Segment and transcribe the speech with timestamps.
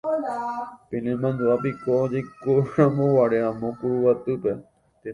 [0.89, 4.51] Penemandu'ápiko jaikoramoguare amo Kuruguatýpe.